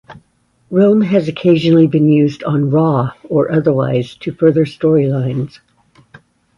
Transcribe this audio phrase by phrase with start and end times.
[0.71, 5.59] Rome has occasionally been used on "Raw" or otherwise to further storylines.